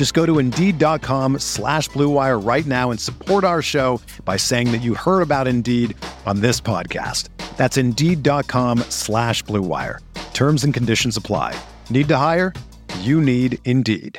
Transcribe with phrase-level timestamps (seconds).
[0.00, 4.80] Just go to Indeed.com slash BlueWire right now and support our show by saying that
[4.80, 7.28] you heard about Indeed on this podcast.
[7.58, 9.98] That's Indeed.com slash BlueWire.
[10.32, 11.54] Terms and conditions apply.
[11.90, 12.54] Need to hire?
[13.00, 14.18] You need Indeed.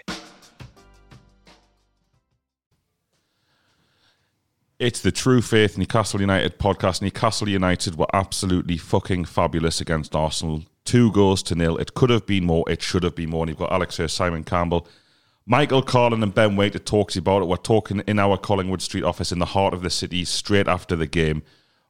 [4.77, 7.01] It's the True Faith Newcastle United podcast.
[7.01, 10.63] Newcastle United were absolutely fucking fabulous against Arsenal.
[10.85, 11.75] Two goals to nil.
[11.77, 12.65] It could have been more.
[12.69, 13.45] It should have been more.
[13.45, 14.87] And you've got Alex here, Simon Campbell,
[15.45, 17.45] Michael Carlin, and Ben Wake to talk about it.
[17.45, 20.95] We're talking in our Collingwood Street office in the heart of the city straight after
[20.95, 21.41] the game.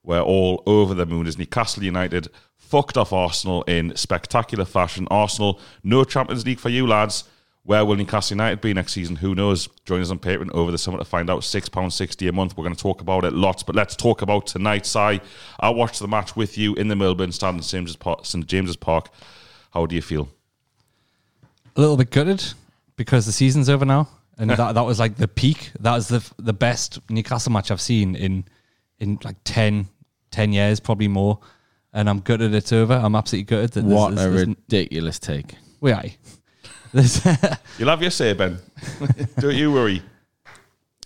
[0.03, 5.07] We're all over the moon as Newcastle United fucked off Arsenal in spectacular fashion.
[5.11, 7.25] Arsenal, no Champions League for you lads.
[7.63, 9.17] Where will Newcastle United be next season?
[9.17, 9.67] Who knows?
[9.85, 11.41] Join us on Patreon over the summer to find out.
[11.41, 12.57] £6.60 a month.
[12.57, 14.85] We're going to talk about it lots, but let's talk about tonight.
[14.85, 15.19] Si,
[15.59, 17.63] I watched the match with you in the Milburn stand in.
[17.63, 18.47] St.
[18.47, 19.09] James's Park.
[19.71, 20.29] How do you feel?
[21.75, 22.53] A little bit gutted
[23.01, 24.07] because the season's over now,
[24.37, 25.71] and that, that was like the peak.
[25.79, 28.45] That was the the best Newcastle match I've seen in
[28.99, 29.87] in like 10,
[30.29, 31.39] 10 years, probably more.
[31.93, 32.93] And I'm gutted it's over.
[32.93, 33.71] I'm absolutely gutted.
[33.71, 35.55] That What there's, a there's, ridiculous take.
[35.81, 36.15] we aye.
[36.93, 37.25] There's-
[37.79, 38.59] You'll have your say, Ben.
[39.39, 40.03] Don't you worry.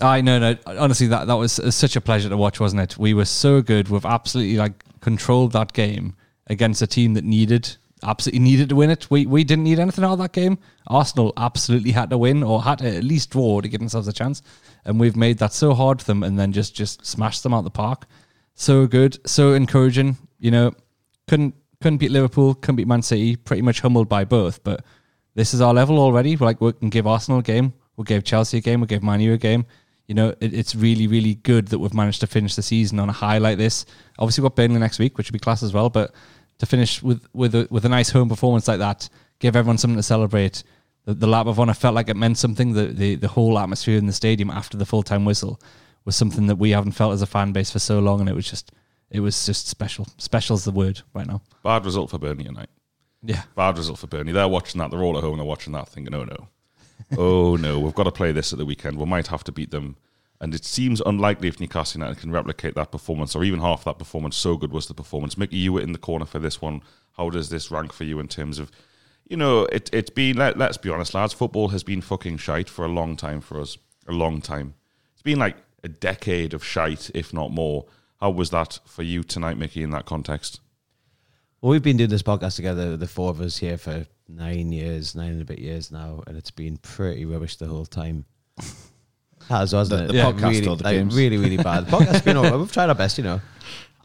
[0.02, 2.98] I no no honestly that that was uh, such a pleasure to watch wasn't it
[2.98, 6.16] we were so good we've absolutely like controlled that game
[6.48, 10.04] against a team that needed absolutely needed to win it we we didn't need anything
[10.04, 10.58] out of that game
[10.88, 14.14] Arsenal absolutely had to win or had to at least draw to give themselves a
[14.14, 14.42] chance
[14.86, 17.60] and we've made that so hard for them and then just just smashed them out
[17.60, 18.06] of the park
[18.54, 20.72] so good so encouraging you know
[21.28, 24.84] couldn't couldn't beat Liverpool couldn't beat Man City pretty much humbled by both but
[25.36, 26.36] this is our level already.
[26.36, 29.04] We're Like we can give Arsenal a game, we gave Chelsea a game, we gave
[29.04, 29.66] Man U a game.
[30.08, 33.10] You know, it, it's really, really good that we've managed to finish the season on
[33.10, 33.86] a high like this.
[34.20, 35.90] Obviously, we've got Burnley next week, which would be class as well.
[35.90, 36.14] But
[36.60, 39.98] to finish with with a, with a nice home performance like that, give everyone something
[39.98, 40.64] to celebrate.
[41.06, 42.74] The, the lap of honour felt like it meant something.
[42.74, 45.62] The, the the whole atmosphere in the stadium after the full time whistle
[46.06, 48.36] was something that we haven't felt as a fan base for so long, and it
[48.36, 48.72] was just
[49.10, 50.08] it was just special.
[50.18, 51.42] Special is the word right now.
[51.64, 52.70] Bad result for Burnley tonight.
[53.22, 53.44] Yeah.
[53.56, 54.32] Bad result for Burnley.
[54.32, 54.92] They're watching that.
[54.92, 55.38] They're all at home.
[55.38, 56.48] They're watching that, thinking, "Oh no,
[57.18, 58.98] oh no, we've got to play this at the weekend.
[58.98, 59.98] We might have to beat them."
[60.46, 63.98] And it seems unlikely if Newcastle United can replicate that performance, or even half that
[63.98, 64.38] performance.
[64.38, 65.40] So good was the performance.
[65.40, 66.84] Mickey, you were in the corner for this one.
[67.18, 68.70] How does this rank for you in terms of,
[69.28, 70.38] you know, it, it's been.
[70.38, 71.34] Let, let's be honest, lads.
[71.34, 73.80] Football has been fucking shite for a long time for us.
[74.08, 74.76] A long time.
[75.14, 77.88] It's been like a decade of shite, if not more.
[78.22, 79.82] How was that for you tonight, Mickey?
[79.82, 80.60] In that context.
[81.60, 85.16] Well, we've been doing this podcast together, the four of us here for nine years,
[85.16, 88.26] nine and a bit years now, and it's been pretty rubbish the whole time.
[89.50, 90.08] Has wasn't The- it?
[90.08, 91.16] the Yeah, podcast really, or the like, games?
[91.16, 91.86] really, really bad.
[91.88, 92.56] The podcast's been all right.
[92.58, 93.42] We've tried our best, you know.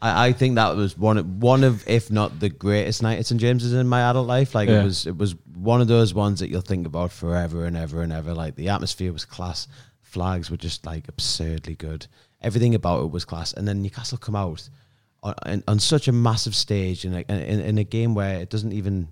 [0.01, 3.25] I, I think that was one of, one of, if not the greatest night at
[3.25, 4.53] St James's in my adult life.
[4.55, 4.81] Like Yeah.
[4.81, 8.01] it was, it was one of those ones that you'll think about forever and ever
[8.01, 8.33] and ever.
[8.33, 9.67] Like the atmosphere was class,
[10.01, 12.07] flags were just like absurdly good.
[12.41, 14.67] Everything about it was class, and then Newcastle come out
[15.21, 18.49] on, on, on such a massive stage in a, in, in a game where it
[18.49, 19.07] doesn't even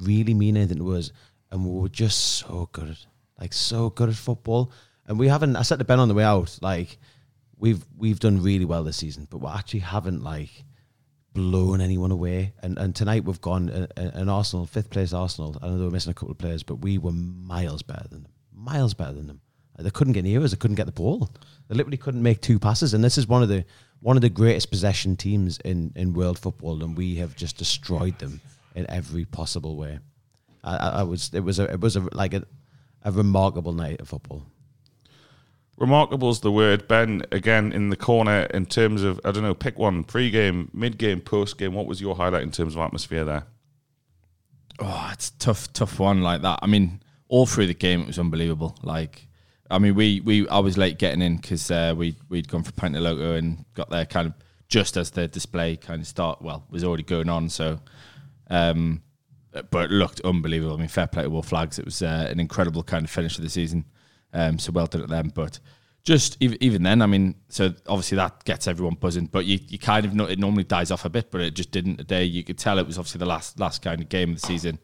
[0.00, 1.10] really mean anything to us,
[1.50, 3.06] and we were just so good, at,
[3.40, 4.70] like so good at football.
[5.06, 5.56] And we haven't.
[5.56, 6.98] I said to Ben on the way out, like
[7.58, 10.64] we've we've done really well this season, but we actually haven't like
[11.32, 12.54] blown anyone away.
[12.62, 15.56] And and tonight we've gone uh, uh, an Arsenal fifth place Arsenal.
[15.62, 18.24] I know they were missing a couple of players, but we were miles better than
[18.24, 18.32] them.
[18.52, 19.40] Miles better than them.
[19.78, 20.52] They couldn't get near us.
[20.52, 21.28] They couldn't get the ball.
[21.68, 22.94] They literally couldn't make two passes.
[22.94, 23.64] And this is one of the
[24.00, 28.18] one of the greatest possession teams in in world football, and we have just destroyed
[28.18, 28.40] them
[28.74, 29.98] in every possible way.
[30.64, 32.44] I, I, was it was a it was a like a,
[33.02, 34.46] a remarkable night of football.
[35.76, 36.88] Remarkable's the word.
[36.88, 40.70] Ben, again, in the corner in terms of, I don't know, pick one, pre game,
[40.72, 41.74] mid game, post game.
[41.74, 43.44] What was your highlight in terms of atmosphere there?
[44.78, 46.60] Oh, it's tough, tough one like that.
[46.62, 48.76] I mean, all through the game, it was unbelievable.
[48.82, 49.26] Like,
[49.70, 52.72] I mean, we, we I was late getting in because uh, we we'd gone for
[52.72, 54.34] Penta Loco and got there kind of
[54.68, 56.40] just as the display kind of start.
[56.40, 57.48] Well, was already going on.
[57.48, 57.80] So,
[58.48, 59.02] um,
[59.70, 60.74] but it looked unbelievable.
[60.74, 61.78] I mean, fair play to Wor Flags.
[61.78, 63.84] It was uh, an incredible kind of finish of the season.
[64.36, 65.32] Um, so well done at them.
[65.34, 65.58] But
[66.04, 69.26] just even, then, I mean, so obviously that gets everyone buzzing.
[69.26, 71.70] But you, you kind of know it normally dies off a bit, but it just
[71.70, 72.24] didn't today.
[72.24, 74.78] You could tell it was obviously the last last kind of game of the season.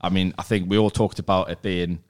[0.00, 2.04] I mean, I think we all talked about it being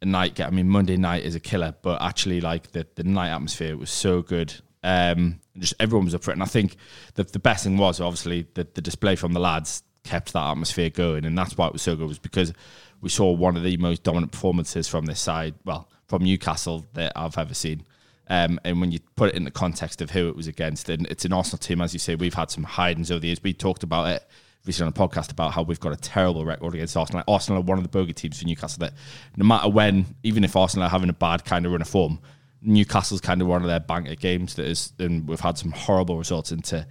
[0.00, 0.46] a night game.
[0.46, 3.90] I mean, Monday night is a killer, but actually, like the, the night atmosphere was
[3.90, 4.54] so good.
[4.84, 6.76] Um, just everyone was up for it, and I think
[7.14, 10.90] the the best thing was obviously the the display from the lads kept that atmosphere
[10.90, 12.52] going, and that's why it was so good was because
[13.00, 17.12] we saw one of the most dominant performances from this side, well, from Newcastle that
[17.16, 17.84] I've ever seen.
[18.28, 21.06] Um, and when you put it in the context of who it was against, and
[21.06, 23.42] it's an Arsenal team, as you say, we've had some hidings over the years.
[23.42, 24.26] We talked about it
[24.64, 27.20] recently on the podcast about how we've got a terrible record against Arsenal.
[27.20, 28.94] Like Arsenal are one of the bogey teams for Newcastle that
[29.36, 32.18] no matter when, even if Arsenal are having a bad kind of run of form,
[32.62, 36.18] Newcastle's kind of one of their banker games that is, and we've had some horrible
[36.18, 36.84] results into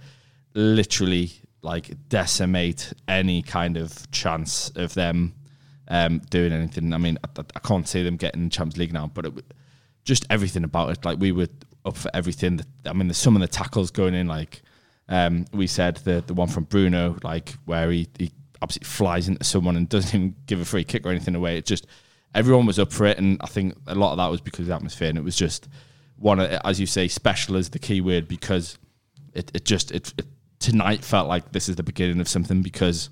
[0.54, 1.32] literally
[1.62, 5.34] like decimate any kind of chance of them
[5.88, 6.92] um, doing anything.
[6.92, 9.32] I mean, I, I can't see them getting Champions League now, but it,
[10.04, 11.48] just everything about it, like we were
[11.84, 12.60] up for everything.
[12.84, 14.62] I mean, there's some of the tackles going in, like
[15.08, 19.44] um, we said the the one from Bruno, like where he, he absolutely flies into
[19.44, 21.58] someone and doesn't even give a free kick or anything away.
[21.58, 21.86] It just
[22.34, 24.66] everyone was up for it, and I think a lot of that was because of
[24.66, 25.68] the atmosphere, and it was just
[26.18, 28.78] one, of, as you say, special is the key word because
[29.34, 30.26] it, it just it, it
[30.58, 33.10] tonight felt like this is the beginning of something because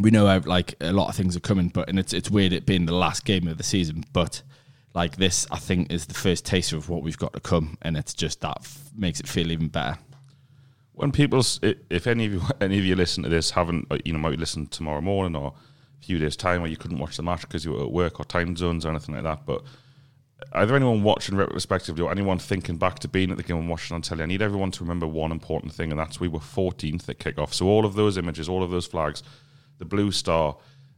[0.00, 2.66] we know like a lot of things are coming, but and it's it's weird it
[2.66, 4.42] being the last game of the season, but
[4.94, 7.96] like this, I think is the first taster of what we've got to come, and
[7.96, 9.98] it's just that f- makes it feel even better.
[10.94, 14.12] when people, if any of you, any of you listen to this, haven't, uh, you
[14.12, 15.54] know, might listen tomorrow morning or
[16.00, 18.18] a few days time, or you couldn't watch the match because you were at work
[18.18, 19.46] or time zones or anything like that.
[19.46, 19.62] But
[20.54, 23.94] either anyone watching retrospectively or anyone thinking back to being at the game and watching
[23.94, 27.08] on telly, I need everyone to remember one important thing, and that's we were 14th
[27.08, 27.54] at kickoff.
[27.54, 29.22] So all of those images, all of those flags,
[29.78, 30.56] the blue star,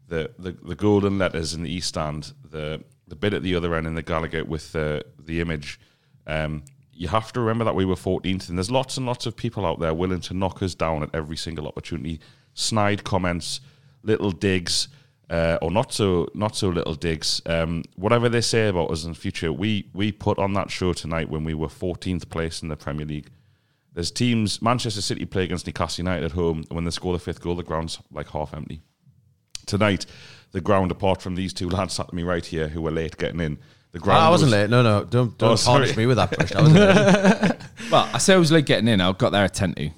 [0.08, 3.74] the the, the golden letters in the east stand, the the bit at the other
[3.74, 5.78] end in the Gallowgate with the the image.
[6.26, 9.34] Um, you have to remember that we were 14th, and there's lots and lots of
[9.34, 12.20] people out there willing to knock us down at every single opportunity.
[12.52, 13.62] Snide comments,
[14.02, 14.88] little digs,
[15.30, 17.40] uh, or not so not so little digs.
[17.46, 20.92] Um, whatever they say about us in the future, we we put on that show
[20.92, 23.30] tonight when we were 14th place in the Premier League.
[23.92, 24.62] There's teams.
[24.62, 27.56] Manchester City play against Newcastle United at home, and when they score the fifth goal,
[27.56, 28.80] the ground's like half empty.
[29.66, 30.06] Tonight,
[30.52, 33.16] the ground, apart from these two lads sat to me right here who were late
[33.16, 33.58] getting in,
[33.92, 34.70] the Oh, ground I wasn't was- late.
[34.70, 35.80] No, no, don't don't Oh, sorry.
[35.86, 36.52] tarnish me with that push.
[36.52, 36.78] I wasn't
[37.42, 37.56] late.
[37.90, 39.00] Well, I say I was late getting in.
[39.00, 39.90] I got there at ten to,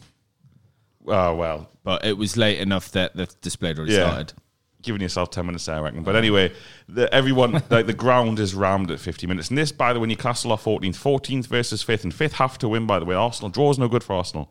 [1.07, 4.07] Oh ah, well, but it was late enough that the display had already Yeah.
[4.09, 4.33] started.
[4.83, 6.03] Giving yourself 10 minutes there, I reckon.
[6.03, 6.53] But anyway,
[6.89, 9.49] the, everyone, like the ground is rammed at 50 minutes.
[9.49, 12.69] And this, by the way, Newcastle are 14th, 14th versus 5th, and 5th have to
[12.69, 13.15] win, by the way.
[13.15, 14.51] Arsenal, draw's no good for Arsenal.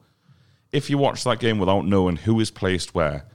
[0.72, 3.26] If you watch that game without knowing who is placed where,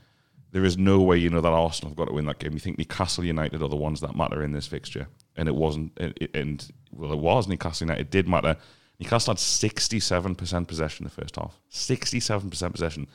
[0.51, 2.53] there is no way you know that Arsenal have got to win that game.
[2.53, 5.07] You think Newcastle United are the ones that matter in this fixture.
[5.35, 8.57] And it wasn't, it, and well, it was Newcastle United, it did matter.
[8.99, 11.59] Newcastle had 67% possession in the first half.
[11.71, 13.07] 67% possession.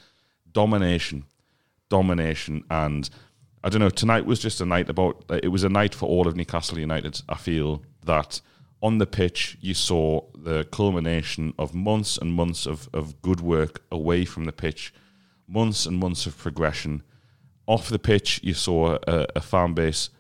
[0.52, 1.24] Domination
[1.92, 3.10] domination and
[3.64, 3.90] I don't know.
[3.90, 5.24] Tonight was just a night about.
[5.42, 7.20] It was a night for all of Newcastle United.
[7.28, 8.40] I feel that
[8.82, 13.82] on the pitch you saw the culmination of months and months of, of good work
[13.92, 14.92] away from the pitch,
[15.46, 17.02] months and months of progression.
[17.66, 20.10] Off the pitch, you saw a, a fan base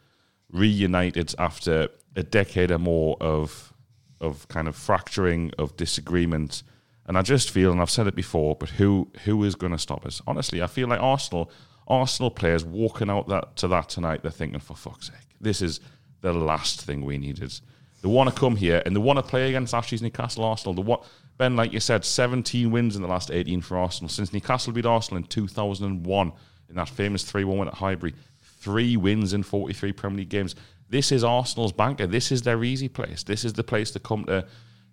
[0.52, 3.72] reunited after a decade or more of
[4.20, 6.62] of kind of fracturing, of disagreement.
[7.06, 9.78] And I just feel, and I've said it before, but who who is going to
[9.78, 10.22] stop us?
[10.28, 11.50] Honestly, I feel like Arsenal,
[11.88, 15.80] Arsenal players walking out that to that tonight, they're thinking, for fuck's sake, this is
[16.20, 17.52] the last thing we needed.
[18.02, 20.74] They want to come here and they want to play against Ashley's Newcastle Arsenal.
[20.74, 21.04] The what
[21.38, 24.86] Ben, like you said, 17 wins in the last 18 for Arsenal since Newcastle beat
[24.86, 26.32] Arsenal in 2001
[26.68, 28.14] in that famous 3-1 win at Highbury.
[28.42, 30.54] Three wins in 43 Premier League games.
[30.88, 32.06] This is Arsenal's banker.
[32.06, 33.22] This is their easy place.
[33.22, 34.46] This is the place to come to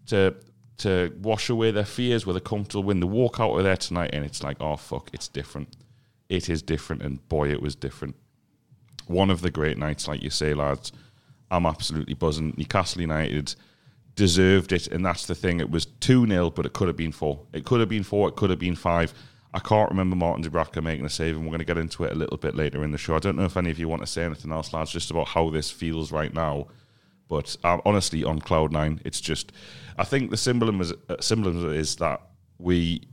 [0.07, 0.35] to
[0.77, 2.99] to wash away their fears with a comfortable win.
[2.99, 5.75] They walk out of there tonight and it's like, oh fuck, it's different.
[6.29, 8.15] It is different, and boy, it was different.
[9.07, 10.91] One of the great nights, like you say, lads.
[11.51, 12.53] I'm absolutely buzzing.
[12.55, 13.55] Newcastle United
[14.15, 15.59] deserved it, and that's the thing.
[15.59, 17.39] It was 2 0, but it could have been 4.
[17.53, 19.13] It could have been 4, it could have been 5.
[19.51, 22.11] I can't remember Martin Dubravka making a save, and we're going to get into it
[22.11, 23.15] a little bit later in the show.
[23.15, 25.29] I don't know if any of you want to say anything else, lads, just about
[25.29, 26.67] how this feels right now.
[27.27, 29.51] But um, honestly, on cloud nine, it's just.
[29.97, 32.21] I think the symbolism is, uh, symbolism is that
[32.59, 33.07] we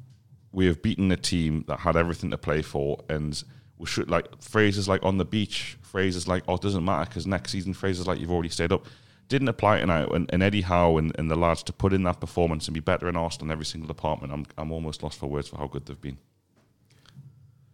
[0.56, 3.44] we have beaten a team that had everything to play for, and
[3.76, 7.26] we should like phrases like on the beach, phrases like oh it doesn't matter because
[7.26, 8.86] next season phrases like you've already stayed up.
[9.28, 10.08] didn't apply tonight.
[10.10, 12.80] And, and Eddie Howe and, and the lads to put in that performance and be
[12.80, 15.66] better in Arsenal in every single department, I'm, I'm almost lost for words for how
[15.66, 16.16] good they've been.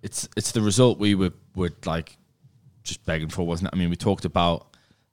[0.03, 2.17] it's it's the result we were were like
[2.83, 3.77] just begging for, wasn't it?
[3.77, 4.67] I mean, we talked about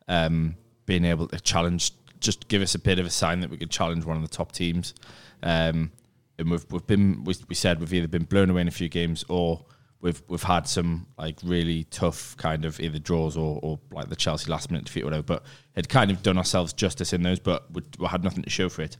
[0.07, 0.55] um,
[0.87, 3.69] being able to challenge, just give us a bit of a sign that we could
[3.69, 4.95] challenge one of the top teams.
[5.43, 5.91] Um,
[6.39, 8.89] and we've we've been we, we said we've either been blown away in a few
[8.89, 9.65] games or
[10.01, 14.15] we've we've had some like really tough kind of either draws or, or like the
[14.15, 15.23] Chelsea last minute defeat or whatever.
[15.23, 18.49] But had kind of done ourselves justice in those, but we, we had nothing to
[18.49, 18.97] show for it.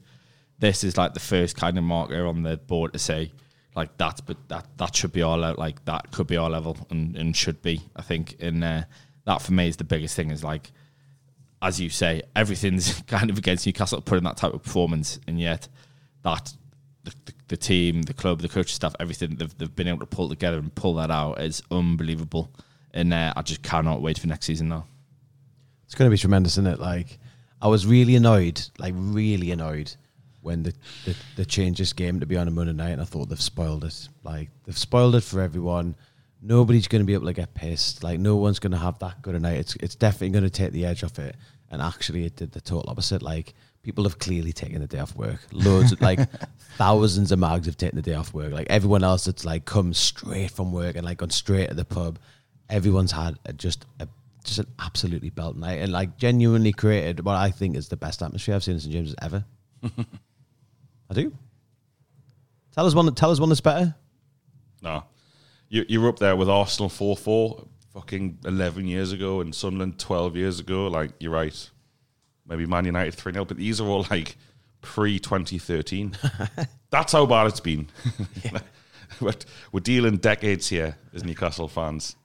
[0.59, 3.31] This is like the first kind of marker on the board to say
[3.75, 6.77] like that, but that that should be our le- like that could be our level
[6.89, 7.81] and, and should be.
[7.95, 8.83] I think, and uh,
[9.25, 10.31] that for me is the biggest thing.
[10.31, 10.71] Is like,
[11.61, 15.69] as you say, everything's kind of against Newcastle putting that type of performance, and yet
[16.23, 16.53] that
[17.03, 20.05] the, the, the team, the club, the coaching staff, everything they've they've been able to
[20.05, 22.51] pull together and pull that out is unbelievable.
[22.93, 24.85] And uh, I just cannot wait for next season now.
[25.85, 26.79] It's going to be tremendous, isn't it?
[26.79, 27.19] Like,
[27.61, 29.95] I was really annoyed, like really annoyed,
[30.41, 30.73] when the,
[31.05, 33.83] the the changes game to be on a Monday night, and I thought they've spoiled
[33.83, 34.07] it.
[34.23, 35.95] Like they've spoiled it for everyone.
[36.41, 38.03] Nobody's going to be able to get pissed.
[38.03, 39.57] Like no one's going to have that good a night.
[39.57, 41.35] It's it's definitely going to take the edge off it.
[41.71, 43.21] And actually, it did the total opposite.
[43.21, 43.53] Like
[43.89, 45.39] people have clearly taken the day off work.
[45.51, 46.19] Loads, of, like
[46.77, 48.53] thousands of mags have taken the day off work.
[48.53, 51.85] Like everyone else that's like come straight from work and like gone straight to the
[51.85, 52.19] pub.
[52.69, 54.07] Everyone's had a, just a
[54.43, 58.21] just an absolutely belt night and like genuinely created what I think is the best
[58.21, 59.43] atmosphere I've seen in St James's ever.
[59.83, 61.33] I do.
[62.75, 63.11] Tell us one.
[63.15, 63.95] Tell us one that's better.
[64.83, 65.03] No.
[65.67, 70.35] You, you're up there with Arsenal 4 4 fucking 11 years ago and Sunderland 12
[70.35, 70.85] years ago.
[70.85, 71.71] Like, you're right.
[72.49, 74.35] Maybe Man United 3 0, but these are all like
[74.81, 76.17] pre 2013.
[76.89, 77.87] That's how bad it's been.
[79.21, 82.15] but we're dealing decades here as Newcastle fans.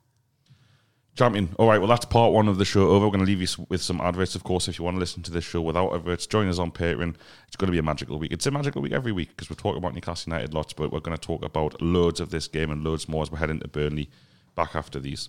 [1.17, 1.51] Champion.
[1.59, 3.07] All right, well, that's part one of the show over.
[3.07, 4.67] We're going to leave you with some adverts, of course.
[4.67, 7.15] If you want to listen to this show without adverts, join us on Patreon.
[7.47, 8.33] It's going to be a magical week.
[8.33, 10.99] It's a magical week every week because we're talking about Newcastle United lots, but we're
[10.99, 13.69] going to talk about loads of this game and loads more as we're heading to
[13.69, 14.11] Burnley
[14.57, 15.29] back after these.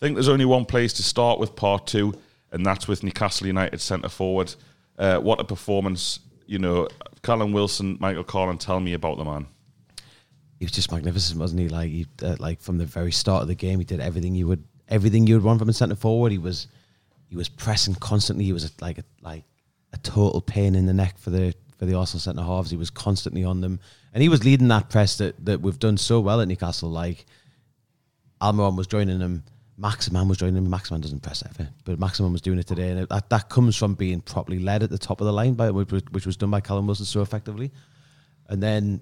[0.00, 2.14] I think there's only one place to start with part two,
[2.52, 4.54] and that's with Newcastle United centre forward.
[4.98, 6.20] Uh, what a performance!
[6.46, 6.88] You know,
[7.22, 9.46] Callum Wilson, Michael Carlin, tell me about the man.
[10.58, 11.68] He was just magnificent, wasn't he?
[11.68, 14.46] Like, he, uh, like from the very start of the game, he did everything you
[14.46, 16.32] would, everything you would want from a centre forward.
[16.32, 16.66] He was,
[17.28, 18.44] he was pressing constantly.
[18.46, 19.44] He was like a, like
[19.92, 22.70] a total pain in the neck for the for the Arsenal centre halves.
[22.70, 23.80] He was constantly on them,
[24.12, 26.90] and he was leading that press that that we've done so well at Newcastle.
[26.90, 27.26] Like
[28.40, 29.44] Almiron was joining him,
[29.80, 30.68] Maximin was joining him.
[30.68, 33.94] Maximin doesn't press ever, but Maximin was doing it today, and that, that comes from
[33.94, 36.50] being properly led at the top of the line by which, was- which was done
[36.50, 37.70] by Callum Wilson so effectively,
[38.48, 39.00] and then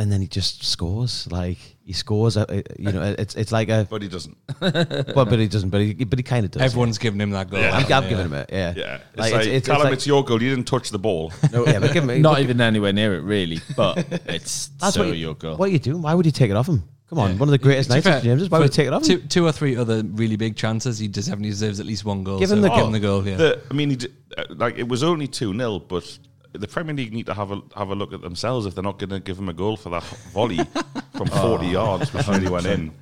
[0.00, 2.36] and then he just scores like he scores.
[2.36, 4.36] uh, uh, You know, it's it's like a But he doesn't.
[4.60, 6.62] well, but he doesn't, but he but he kind of does.
[6.62, 7.58] Everyone's giving him that goal.
[7.58, 7.70] Yeah.
[7.76, 8.08] I'm, I'm Yeah.
[8.08, 8.50] giving him it.
[8.52, 8.94] Yeah, Yeah.
[8.96, 10.40] It's Like, like, it's, it's, Callum, it's it's, your goal.
[10.40, 11.32] You didn't touch the ball.
[11.52, 13.60] yeah, but give him Not but even anywhere near it, really.
[13.76, 15.56] But it's That's so what you, your goal.
[15.56, 16.00] What are you doing?
[16.02, 16.84] Why would you take it off him?
[17.08, 18.50] Come on, one of the greatest To be nights of James's.
[18.50, 19.28] Why for would you take it off two, him?
[19.28, 22.38] two or three other really big chances, he definitely deserves at least one goal.
[22.38, 22.86] Give him so the give goal.
[22.86, 23.26] him the goal.
[23.26, 23.36] Yeah.
[23.36, 26.18] The, I mean, he did, uh, like it was only two 0 but
[26.52, 28.98] the Premier League need to have a have a look at themselves if they're not
[28.98, 30.58] going to give him a goal for that volley
[31.16, 32.92] from forty yards, which really went in.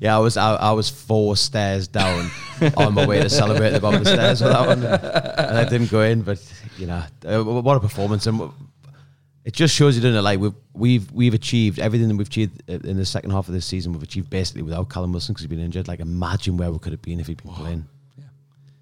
[0.00, 2.30] Yeah, I was I, I was four stairs down
[2.76, 5.64] on my way to celebrate the bottom of the stairs with that one, and I
[5.64, 6.22] didn't go in.
[6.22, 6.42] But
[6.78, 8.26] you know, uh, what a performance!
[8.26, 8.50] And
[9.44, 10.22] it just shows you, doesn't it?
[10.22, 13.66] Like we've we've we've achieved everything that we've achieved in the second half of this
[13.66, 13.92] season.
[13.92, 15.86] We've achieved basically without Callum Wilson because he's been injured.
[15.88, 17.86] Like imagine where we could have been if he'd been playing.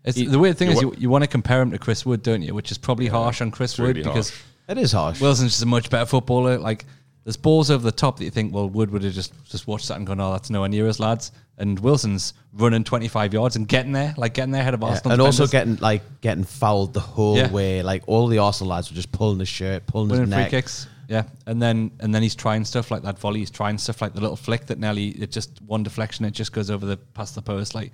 [0.05, 2.05] It's, He- the weird thing is, wa- you, you want to compare him to Chris
[2.05, 2.55] Wood, don't you?
[2.55, 4.43] Which is probably harsh on Chris Wood really because harsh.
[4.69, 5.21] It is harsh.
[5.21, 6.59] Wilson's just a much better footballer.
[6.59, 6.85] Like
[7.25, 9.89] there's balls over the top that you think, well, Wood would have just just watched
[9.89, 11.33] that and gone, oh, that's nowhere near us, lads.
[11.59, 15.13] And Wilson's running 25 yards and getting there, like getting there ahead of Arsenal.
[15.13, 17.51] and also getting like getting fouled the whole Yeah.
[17.53, 17.83] way.
[17.83, 20.89] Like all the Arsenal lads were just pulling his shirt, pulling his winning free kicks.
[21.09, 23.41] Yeah, and then and then he's trying stuff like that volley.
[23.41, 25.09] He's trying stuff like the little flick that Nelly.
[25.09, 26.25] It just one deflection.
[26.25, 27.75] It just goes over the past the post.
[27.75, 27.93] Like,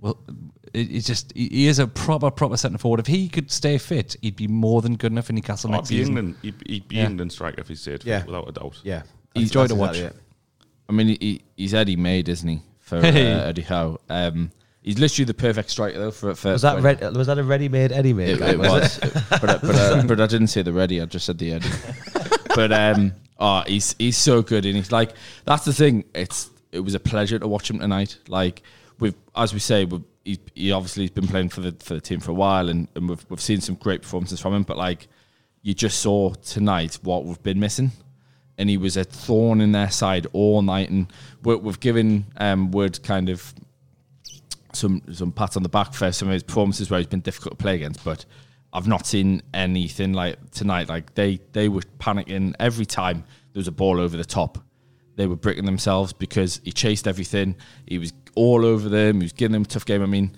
[0.00, 0.18] well,
[0.74, 3.00] it, it's just he, he is a proper proper centre forward.
[3.00, 5.88] If he could stay fit, he'd be more than good enough for Newcastle I'd next
[5.90, 6.16] be season.
[6.18, 6.36] England.
[6.42, 7.06] He'd, he'd be Yeah.
[7.06, 8.24] England striker if he stayed, Yeah.
[8.24, 8.80] without a doubt.
[8.84, 9.02] Yeah,
[9.34, 9.96] He's That's- joy to watch.
[9.96, 10.24] exactly it.
[10.88, 12.62] I mean, he, he's Eddie made, isn't he?
[12.78, 13.98] For uh, Eddie Howe.
[14.08, 16.10] Um, he's literally the perfect striker, though.
[16.10, 18.30] For, for Was that red, was that a ready-made Eddie made?
[18.30, 18.98] It, guy, it was,
[19.30, 21.02] but uh, but uh, but I didn't say the ready.
[21.02, 21.68] I just said the Eddie.
[22.54, 25.12] but um, oh, he's he's so good, and he's like
[25.44, 26.04] that's the thing.
[26.14, 28.18] It's it was a pleasure to watch him tonight.
[28.28, 28.62] Like
[28.98, 32.00] we've as we say, we've, he he obviously has been playing for the for the
[32.00, 34.62] team for a while, and, and we've we've seen some great performances from him.
[34.62, 35.08] But like
[35.62, 37.90] you just saw tonight what we've been missing.
[38.60, 41.06] And he was a thorn in their side all night, and
[41.44, 43.54] we- we've given um, Wood kind of
[44.72, 47.56] some some pats on the back for some of his performances where he's been difficult
[47.56, 48.24] to play against, but
[48.72, 50.88] I've not seen anything like tonight.
[50.88, 54.58] Like they they were panicking every time there was a ball over the top.
[55.14, 57.56] They were bricking themselves because he chased everything.
[57.86, 59.16] He was all over them.
[59.16, 60.02] He was giving them a tough game.
[60.02, 60.36] I mean,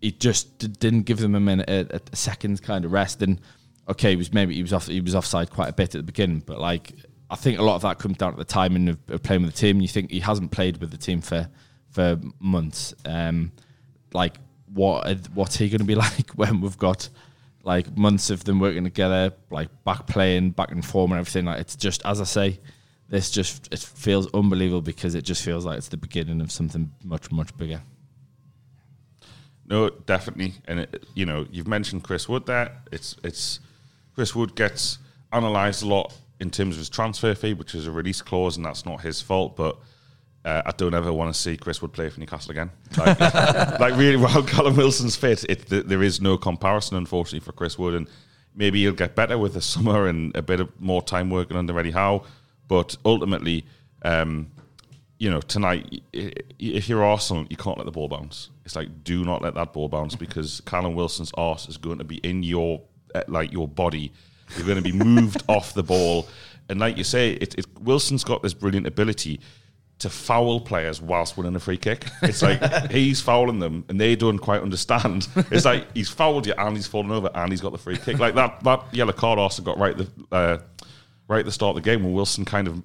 [0.00, 3.20] he just didn't give them a minute, a, a second kind of rest.
[3.22, 3.40] And
[3.88, 6.02] okay, he was maybe he was off he was offside quite a bit at the
[6.02, 6.92] beginning, but like
[7.30, 9.52] I think a lot of that comes down to the timing of, of playing with
[9.52, 9.80] the team.
[9.80, 11.48] You think he hasn't played with the team for
[11.90, 12.94] for months.
[13.04, 13.52] Um,
[14.12, 14.36] like
[14.72, 17.08] what what's he going to be like when we've got
[17.64, 21.44] like months of them working together, like back playing, back in form and everything.
[21.44, 22.60] Like it's just as I say,
[23.08, 26.92] this just it feels unbelievable because it just feels like it's the beginning of something
[27.04, 27.80] much much bigger.
[29.66, 30.54] No, definitely.
[30.66, 32.80] And it, you know, you've mentioned Chris Wood there.
[32.90, 33.60] It's it's
[34.14, 34.98] Chris Wood gets
[35.32, 38.64] analysed a lot in terms of his transfer fee, which is a release clause, and
[38.64, 39.56] that's not his fault.
[39.56, 39.78] But
[40.44, 42.70] uh, I don't ever want to see Chris Wood play for Newcastle again.
[42.96, 43.20] Like,
[43.80, 47.78] like really, while Callum Wilson's fit, it, th- there is no comparison, unfortunately, for Chris
[47.78, 47.94] Wood.
[47.94, 48.08] And
[48.54, 51.78] maybe he'll get better with the summer and a bit of more time working under
[51.78, 52.24] Eddie Howe.
[52.68, 53.64] But ultimately,
[54.02, 54.50] um,
[55.18, 58.50] you know, tonight, if you're Arsenal, you can't let the ball bounce.
[58.64, 62.04] It's like, do not let that ball bounce because Callum Wilson's arse is going to
[62.04, 62.82] be in your,
[63.14, 64.12] uh, like your body.
[64.56, 66.28] You're going to be moved off the ball,
[66.68, 69.40] and like you say, it, it, Wilson's got this brilliant ability
[69.98, 72.06] to foul players whilst winning a free kick.
[72.22, 75.28] It's like he's fouling them, and they don't quite understand.
[75.50, 78.18] It's like he's fouled you, and he's fallen over, and he's got the free kick.
[78.18, 80.58] Like that, that yellow card also got right the uh,
[81.28, 82.82] right at the start of the game when Wilson kind of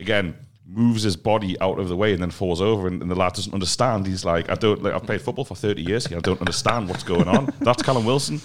[0.00, 0.34] again
[0.66, 3.34] moves his body out of the way and then falls over and, and the lad
[3.34, 4.06] doesn't understand.
[4.06, 6.18] He's like I don't like I've played football for 30 years here.
[6.18, 7.52] I don't understand what's going on.
[7.60, 8.40] That's Callum Wilson.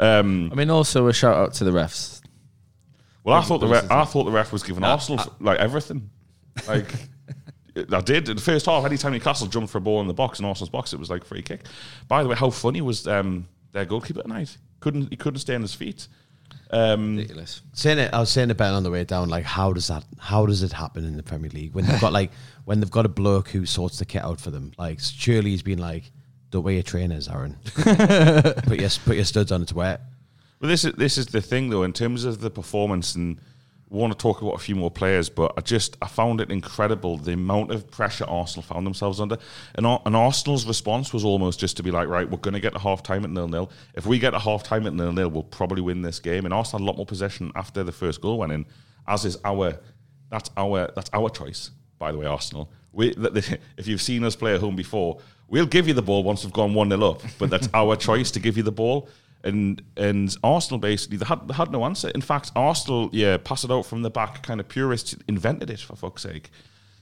[0.00, 2.20] Um, I mean, also a shout out to the refs.
[3.24, 6.10] well I thought the ref, I thought the ref was giving Arsenal like everything.
[6.66, 6.92] Like
[7.92, 8.28] I did.
[8.28, 10.70] In the first half anytime Newcastle jumped for a ball in the box in Arsenal's
[10.70, 11.66] box it was like free kick.
[12.08, 14.56] By the way how funny was um, their goalkeeper tonight?
[14.80, 16.08] Couldn't he couldn't stay on his feet
[16.70, 17.62] um, Ridiculous.
[17.72, 20.04] saying it, I was saying it Ben on the way down, like how does that,
[20.18, 22.30] how does it happen in the Premier League when they've got like
[22.64, 24.72] when they've got a bloke who sorts the kit out for them?
[24.78, 26.10] Like surely he's been like,
[26.50, 27.56] "Don't wear your trainers, Aaron.
[27.74, 29.62] put your put your studs on.
[29.62, 30.00] It's wet."
[30.60, 31.84] Well, this is this is the thing though.
[31.84, 33.42] In terms of the performance, and we
[33.90, 37.16] want to talk about a few more players, but I just I found it incredible
[37.16, 39.38] the amount of pressure Arsenal found themselves under,
[39.74, 42.74] and, and Arsenal's response was almost just to be like, right, we're going to get
[42.74, 43.70] a half time at nil nil.
[43.94, 46.44] If we get a half time at nil nil, we'll probably win this game.
[46.44, 48.66] And Arsenal had a lot more possession after the first goal went in,
[49.06, 49.78] as is our
[50.30, 51.70] that's our that's our choice.
[51.98, 53.14] By the way, Arsenal, we,
[53.76, 56.52] if you've seen us play at home before, we'll give you the ball once we've
[56.52, 59.08] gone 1 0 up, but that's our choice to give you the ball.
[59.44, 62.08] And and Arsenal basically they had, they had no answer.
[62.10, 65.80] In fact, Arsenal yeah pass it out from the back, kind of purists invented it
[65.80, 66.50] for fuck's sake.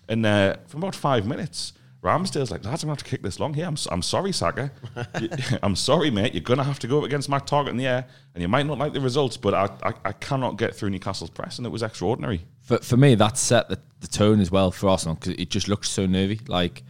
[0.09, 1.73] And uh, from about five minutes,
[2.03, 3.67] Ramsdale's like, lads, I'm going to have to kick this long here.
[3.67, 4.71] I'm, s- I'm sorry, Saka.
[5.65, 6.33] I'm sorry, mate.
[6.35, 8.47] You're going to have to go up against Matt Targett in the air, and you
[8.47, 11.67] might not like the results, but I, I, I cannot get through Newcastle's press, and
[11.67, 12.43] it was extraordinary.
[12.61, 15.67] for, for me, that set the, the tone as well for Arsenal because it just
[15.67, 16.41] looked so nervy.
[16.47, 16.85] Like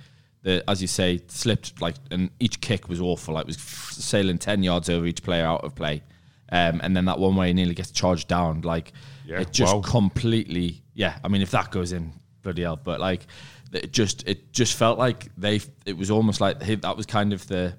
[0.46, 3.34] the as you say, slipped like, and each kick was awful.
[3.34, 6.04] Like was sailing ten yards over each player out of play,
[6.52, 8.60] um, and then that one way nearly gets charged down.
[8.60, 8.92] Like
[9.26, 9.82] Yeah, it just wow.
[9.82, 10.84] completely.
[10.94, 12.76] Yeah, I mean, if that goes in, bloody hell.
[12.76, 13.26] But like,
[13.72, 15.60] it just it just felt like they.
[15.84, 17.76] It was almost like hey, that was kind of the.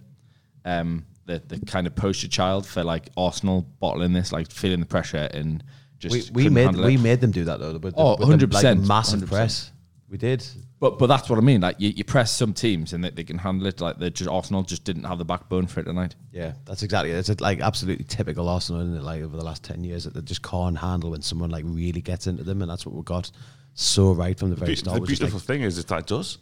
[0.66, 4.86] Um, the, the kind of poster child for like Arsenal bottling this, like feeling the
[4.86, 5.62] pressure and
[6.00, 7.74] just We, we made we made them do that though.
[7.74, 9.28] With the, Oh, with the, 100%, like, massive 100%.
[9.28, 9.72] press.
[10.10, 10.46] We did.
[10.80, 11.62] But but that's what I mean.
[11.62, 13.82] Like you, you press some teams and they, they can handle it.
[13.82, 16.14] Like they just Arsenal just didn't have the backbone for it tonight.
[16.32, 17.12] Yeah, that's exactly.
[17.12, 17.16] it.
[17.18, 19.02] It's a, like absolutely typical Arsenal, isn't it?
[19.04, 22.02] Like over the last ten years, that they just can't handle when someone like really
[22.02, 23.32] gets into them, and that's what we got
[23.74, 25.00] so right from the very Be- start.
[25.02, 26.38] the beautiful like, thing is that that does.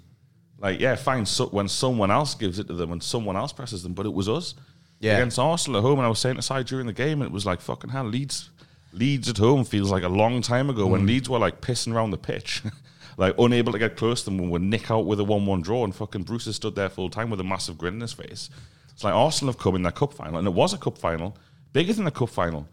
[0.58, 1.26] Like, yeah, fine.
[1.26, 4.14] So when someone else gives it to them and someone else presses them, but it
[4.14, 4.56] was us
[5.02, 5.18] Yeah.
[5.18, 6.00] against Arsenal at home.
[6.00, 8.06] And I was saying aside during the game, and it was like fucking hell.
[8.06, 8.50] Leeds,
[8.94, 10.92] Leeds at home feels like a long time ago Mm.
[10.92, 12.64] when Leeds were like pissing around the pitch,
[13.18, 15.84] like unable to get close to them when we nick out with a one-one draw,
[15.84, 18.50] and fucking Bruce has stood there full time with a massive grin on his face.
[18.94, 21.38] It's like Arsenal have come in their cup final, and it was a cup final,
[21.74, 22.68] bigger than the cup final,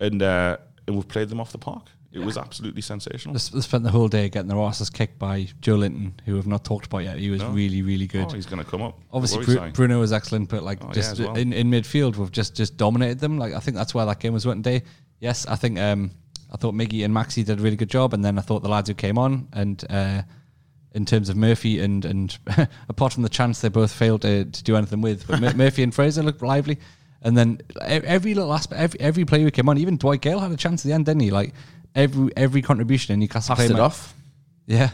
[0.00, 0.56] and uh,
[0.86, 1.86] and we've played them off the park.
[2.10, 3.34] It was absolutely sensational.
[3.34, 6.86] They spent the whole day getting their asses kicked by Joelinton, who we've not talked
[6.86, 7.18] about yet.
[7.18, 7.50] He was No.
[7.50, 8.24] really, really good.
[8.30, 8.98] Oh, he's going to come up.
[9.12, 9.72] Obviously, Bru- are you saying?
[9.74, 11.36] Bruno was excellent, but like Oh, just as well.
[11.36, 13.36] in, in midfield, we've just just dominated them.
[13.38, 14.84] Like I think that's why that game was won today.
[15.20, 16.10] Yes, I think um,
[16.50, 18.68] I thought Miggy and Maxi did a really good job, and then I thought the
[18.68, 20.22] lads who came on and uh,
[20.94, 22.36] in terms of Murphy and and
[22.88, 25.82] apart from the chance they both failed to, to do anything with, but Mur- Murphy
[25.82, 26.78] and Fraser looked lively.
[27.20, 30.52] And then every little aspect, every, every player who came on, even Dwight Gayle had
[30.52, 31.30] a chance at the end, didn't he?
[31.30, 31.52] Like
[31.94, 34.14] every every contribution in Newcastle Passed it out- off.
[34.66, 34.90] Yeah.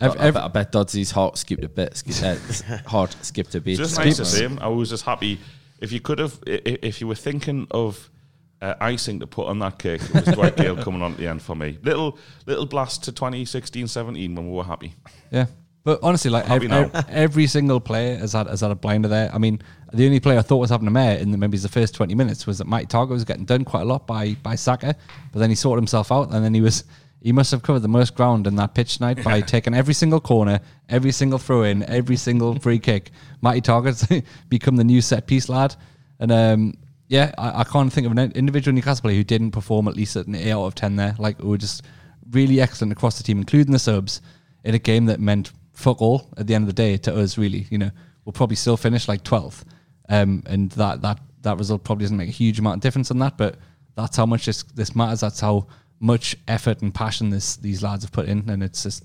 [0.00, 1.96] Ev- I, ev- bet, I bet Dodsy's heart skipped a bit.
[1.96, 3.76] Sk- uh, heart skipped a beat.
[3.76, 4.30] just Skipped nice to one.
[4.30, 4.58] see him.
[4.60, 5.38] I was just happy.
[5.80, 8.10] If you could have, i- i- if you were thinking of
[8.60, 11.26] uh, icing to put on that cake, it was Dwight Gayle coming on at the
[11.26, 11.78] end for me.
[11.82, 14.94] Little little blast to 2016, 17 when we were happy.
[15.30, 15.46] Yeah.
[15.82, 19.30] But honestly, like Happy every, every single player has had, has had a blinder there.
[19.34, 19.62] I mean,
[19.94, 22.14] the only player I thought was having a mare in the, maybe the first 20
[22.14, 24.94] minutes was that Mike Targett was getting done quite a lot by, by Saka,
[25.32, 26.84] but then he sorted himself out and then he was.
[27.22, 30.20] He must have covered the most ground in that pitch tonight by taking every single
[30.20, 33.10] corner, every single throw in, every single free kick.
[33.42, 34.06] Matty Targett's
[34.48, 35.76] become the new set piece lad.
[36.18, 36.74] And um,
[37.10, 40.14] yeah, I, I can't think of an individual Newcastle player who didn't perform at least
[40.14, 41.16] at an 8 out of 10 there.
[41.18, 41.82] Like, who were just
[42.30, 44.22] really excellent across the team, including the subs,
[44.62, 47.36] in a game that meant fuck all at the end of the day to us,
[47.36, 47.66] really.
[47.68, 47.90] You know,
[48.24, 49.64] we'll probably still finish like 12th.
[50.08, 53.18] Um, and that, that, that result probably doesn't make a huge amount of difference on
[53.18, 53.56] that, but
[53.96, 55.18] that's how much this, this matters.
[55.18, 55.66] That's how
[55.98, 58.48] much effort and passion this these lads have put in.
[58.48, 59.04] And it's just,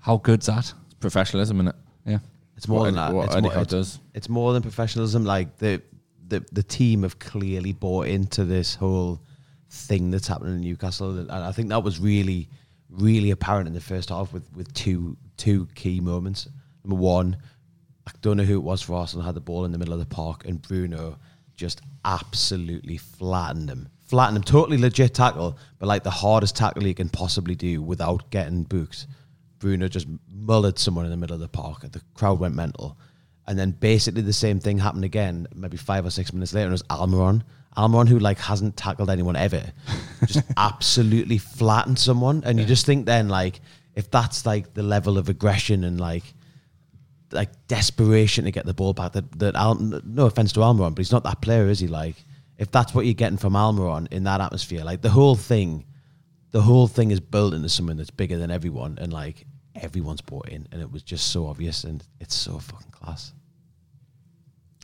[0.00, 0.72] how good's that?
[0.98, 1.76] Professionalism in it.
[2.04, 2.18] Yeah.
[2.56, 3.12] It's more What than that.
[3.12, 4.00] what it's, more, Howe it's, does.
[4.12, 5.24] it's more than professionalism.
[5.24, 5.80] Like the,
[6.28, 9.20] the the team have clearly bought into this whole
[9.70, 12.48] thing that's happening in Newcastle, and I think that was really,
[12.88, 16.48] really apparent in the first half with with two two key moments.
[16.84, 17.36] Number one,
[18.06, 20.00] I don't know who it was for Arsenal had the ball in the middle of
[20.00, 21.18] the park, and Bruno
[21.56, 23.88] just absolutely flattened him.
[24.06, 28.30] Flattened him, totally legit tackle, but like the hardest tackle he can possibly do without
[28.30, 29.06] getting booked.
[29.58, 31.84] Bruno just mullered someone in the middle of the park.
[31.84, 32.96] And the crowd went mental.
[33.48, 36.66] And then basically the same thing happened again, maybe five or six minutes later.
[36.66, 37.42] And it was Almiron.
[37.78, 39.72] Almiron, who like hasn't tackled anyone ever,
[40.26, 42.42] just absolutely flattened someone.
[42.44, 43.60] And you just think then, like,
[43.94, 46.24] if that's like the level of aggression and like
[47.32, 50.98] like desperation to get the ball back, that that Al, no offense to Almiron, but
[50.98, 51.88] he's not that player, is he?
[51.88, 52.16] Like,
[52.58, 55.86] if that's what you're getting from Almiron in that atmosphere, like the whole thing,
[56.50, 60.48] the whole thing is built into something that's bigger than everyone, and like everyone's bought
[60.48, 63.32] in, and it was just so obvious, and it's so fucking class.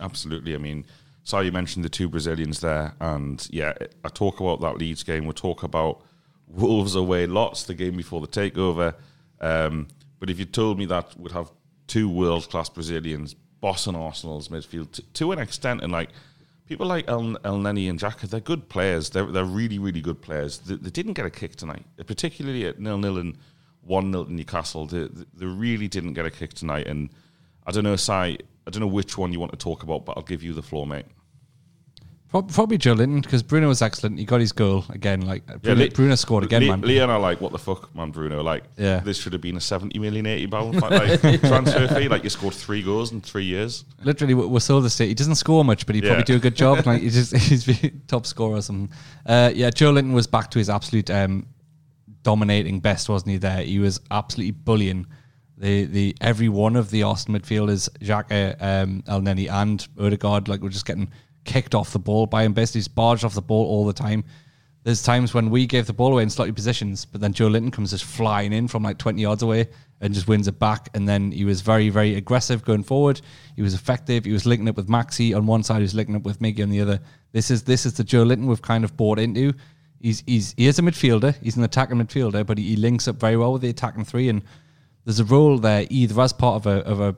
[0.00, 0.54] Absolutely.
[0.54, 0.86] I mean,
[1.22, 5.24] sorry you mentioned the two Brazilians there, and yeah, I talk about that Leeds game.
[5.24, 6.02] We'll talk about
[6.46, 8.94] Wolves away lots the game before the takeover.
[9.40, 9.88] Um,
[10.20, 11.50] but if you told me that would have
[11.86, 16.10] two world class Brazilians bossing Arsenal's midfield to, to an extent, and like
[16.66, 19.10] people like El, El and Xhaka, they're good players.
[19.10, 20.58] They're they're really really good players.
[20.58, 23.36] They, they didn't get a kick tonight, particularly at nil nil and
[23.82, 24.86] one 0 in Newcastle.
[24.86, 27.10] They, they really didn't get a kick tonight, and
[27.66, 28.38] I don't know, Si.
[28.66, 30.62] I don't know which one you want to talk about, but I'll give you the
[30.62, 31.06] floor, mate.
[32.30, 34.18] Probably Joelinton because Bruno was excellent.
[34.18, 35.20] He got his goal again.
[35.20, 36.80] Like Bruno, Le- Bruno scored again, Le- man.
[36.80, 38.42] Lyon are like, what the fuck, man, Bruno?
[38.42, 38.98] Like, Yeah.
[38.98, 42.08] this should have been a 70 million, 80 pound like, transfer fee.
[42.08, 43.84] Like, you scored three goals in three years.
[44.02, 45.06] Literally, we- we're sold the state.
[45.06, 46.08] He doesn't score much, but he Yeah.
[46.08, 46.84] probably do a good job.
[46.86, 48.90] like he's just he's the top scorer or something.
[49.24, 51.46] Uh, yeah, Joelinton was back to his absolute um,
[52.24, 53.38] dominating best, wasn't he?
[53.38, 55.06] There, he was absolutely bullying
[55.56, 60.48] the the every one of the Austin midfielders, Xhaka, um, Elneny, and Odegaard.
[60.48, 61.10] Like we're just getting
[61.44, 62.52] kicked off the ball by him.
[62.52, 64.24] Basically, just barged off the ball all the time.
[64.84, 67.90] There's times when we gave the ball away in slightly positions, but then Joelinton comes
[67.90, 69.68] just flying in from like 20 yards away
[70.02, 70.90] and just wins it back.
[70.92, 73.22] And then he was very, very aggressive going forward.
[73.56, 74.26] He was effective.
[74.26, 75.78] He was linking up with Maxi on one side.
[75.78, 77.00] He was linking up with Miggy on the other.
[77.32, 79.54] This is this is the Joelinton we've kind of bought into.
[80.00, 81.34] He's he's he is a midfielder.
[81.42, 84.28] He's an attacking midfielder, but he, he links up very well with the attacking three.
[84.28, 84.42] And
[85.04, 87.16] there's a role there either as part of a of a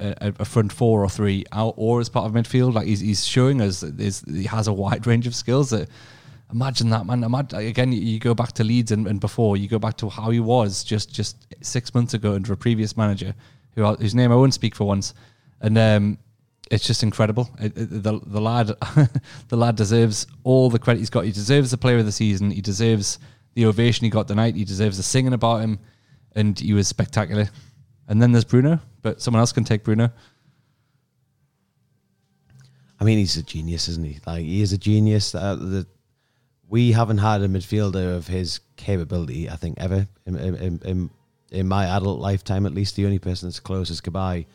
[0.00, 2.74] a, a front four or three out or as part of midfield.
[2.74, 5.88] Like he's, he's showing us he has a wide range of skills that
[6.52, 7.22] imagine that man.
[7.22, 10.08] Imagine, again, you- you go back to Leeds and, and before you go back to
[10.08, 13.34] how he was just just six months ago under a previous manager
[13.74, 15.14] who whose name I won't speak for once,
[15.60, 16.18] and um,
[16.70, 17.48] it's just incredible.
[17.60, 18.66] It, it- the the lad
[19.48, 21.24] the lad deserves all the credit he's got.
[21.24, 22.50] He deserves the player of the season.
[22.50, 23.18] He deserves
[23.54, 24.56] the ovation he got tonight.
[24.56, 25.78] He deserves the singing about him,
[26.34, 27.48] and he was spectacular.
[28.08, 30.10] And then there's Bruno, but someone else can take Bruno.
[33.00, 34.18] I mean, he's a genius, isn't he?
[34.26, 35.34] Like he is a genius.
[35.34, 35.86] Uh, the,
[36.68, 41.10] we haven't had a midfielder of his capability, I think, ever in, in, in,
[41.50, 42.64] in my adult lifetime.
[42.64, 44.46] At least the only person that's close is Cabaye,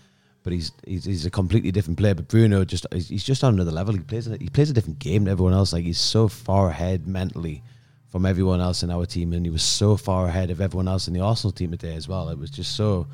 [0.43, 2.15] but he's, he's he's a completely different player.
[2.15, 3.93] But Bruno just he's just on another level.
[3.93, 5.73] He plays he plays a different game than everyone else.
[5.73, 7.63] Like he's so far ahead mentally
[8.09, 11.07] from everyone else in our team, and he was so far ahead of everyone else
[11.07, 12.29] in the Arsenal team today as well.
[12.29, 13.07] It was just so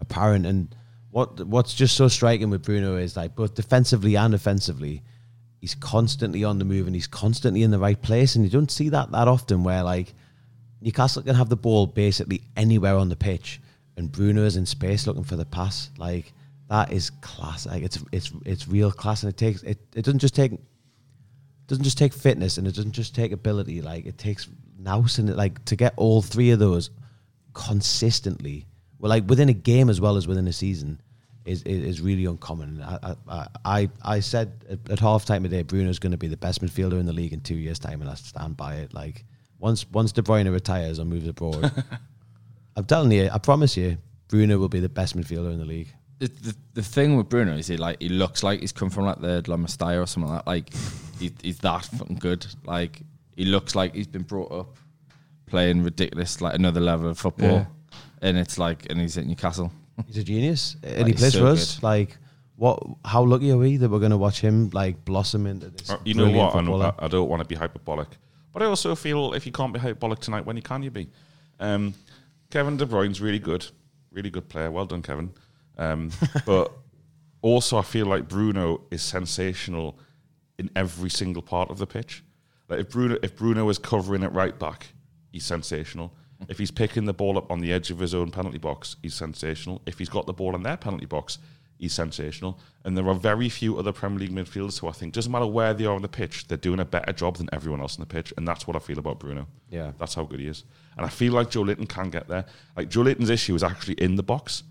[0.00, 0.46] apparent.
[0.46, 0.74] And
[1.10, 5.02] what what's just so striking with Bruno is like both defensively and offensively,
[5.60, 8.36] he's constantly on the move and he's constantly in the right place.
[8.36, 10.14] And you don't see that that often where like
[10.80, 13.60] Newcastle can have the ball basically anywhere on the pitch,
[13.96, 15.90] and Bruno is in space looking for the pass.
[15.98, 16.32] Like
[16.68, 17.66] that is class.
[17.66, 19.78] Like it's it's it's real class, and it takes it.
[19.94, 20.52] It doesn't just take
[21.66, 23.82] doesn't just take fitness and it doesn't just take ability.
[23.82, 24.48] Like it takes
[24.78, 26.90] nous and it like to get all three of those
[27.54, 28.66] consistently.
[28.98, 31.00] Well, like within a game as well as within a season
[31.44, 32.82] is is, is really uncommon.
[32.82, 36.36] I I I, I said at, at half time today, Bruno's going to be the
[36.36, 38.94] best midfielder in the league in two years' time, and I stand by it.
[38.94, 39.24] Like
[39.58, 41.72] once once De Bruyne retires or moves abroad,
[42.76, 43.98] I'm telling you, I promise you,
[44.28, 45.92] Bruno will be the best midfielder in the league.
[46.18, 49.04] The, the, the thing with Bruno is he like he looks like he's come from
[49.04, 50.46] like the La Masia or something like that.
[50.50, 50.72] Like
[51.18, 52.46] he, he's that fucking good.
[52.64, 53.02] Like
[53.36, 54.76] he looks like he's been brought up
[55.46, 57.66] playing ridiculous like another level of football, Yeah.
[58.22, 59.70] and it's like and he's at Newcastle.
[60.06, 61.76] He's a genius, and Like, he plays so for us.
[61.76, 61.82] good.
[61.82, 62.18] Like,
[62.56, 62.82] what?
[63.04, 65.90] How lucky are we that we're going to watch him like blossom into this?
[65.90, 66.54] Uh, You know what?
[66.54, 66.94] I, know, footballer?
[66.98, 68.08] I, I don't want to be hyperbolic,
[68.52, 71.08] but I also feel if you can't be hyperbolic tonight, when you can you be?
[71.60, 71.94] Um,
[72.50, 73.66] Kevin De Bruyne's really good,
[74.12, 74.70] really good player.
[74.70, 75.30] Well done, Kevin.
[75.76, 76.10] Um,
[76.46, 76.72] but
[77.42, 79.98] also, I feel like Bruno is sensational
[80.58, 82.24] in every single part of the pitch.
[82.68, 84.88] Like if Bruno, if Bruno is covering it right back,
[85.30, 86.12] he's sensational.
[86.48, 89.14] If he's picking the ball up on the edge of his own penalty box, he's
[89.14, 89.80] sensational.
[89.86, 91.38] If he's got the ball in their penalty box,
[91.78, 92.58] he's sensational.
[92.84, 95.72] And there are very few other Premier League midfielders who I think doesn't matter where
[95.72, 98.06] they are on the pitch, they're doing a better job than everyone else on the
[98.06, 98.34] pitch.
[98.36, 99.46] And that's what I feel about Bruno.
[99.70, 99.92] Yeah.
[99.98, 100.64] That's how good he is.
[100.96, 102.44] And I feel like Joelinton can get there.
[102.76, 104.62] Like Joelinton's issue is actually in the box.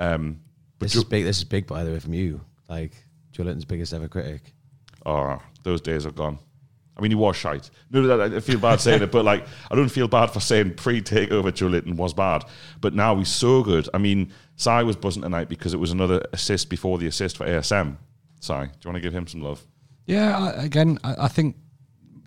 [0.00, 0.40] Um,
[0.80, 1.24] This is big.
[1.24, 2.40] This is big, by the way, from you.
[2.68, 2.92] Like
[3.32, 4.52] Joelinton's biggest ever critic.
[5.06, 6.38] oh, those days are gone.
[6.96, 7.70] I mean, he was shite.
[7.90, 10.74] No, no, I feel bad saying it, but like, I don't feel bad for saying
[10.74, 12.44] pre-takeover Joelinton was bad,
[12.80, 13.88] but now he's so good.
[13.94, 17.46] I mean, Si was buzzing tonight because it was another assist before the assist for
[17.46, 17.96] ASM.
[18.40, 19.64] Si, do you want to give him some love?
[20.06, 21.56] Yeah, again, I, I think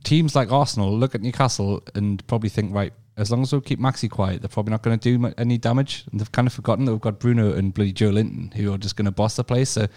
[0.04, 3.80] teams like Arsenal look at Newcastle and probably think, right, as long as we keep
[3.80, 6.06] Maxi quiet, they're probably not going to do any damage.
[6.12, 8.95] And they've kind of forgotten that we've got Bruno and bloody Joelinton who are just
[8.95, 9.69] going to boss the place.
[9.69, 9.88] So